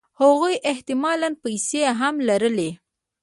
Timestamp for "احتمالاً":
0.71-1.29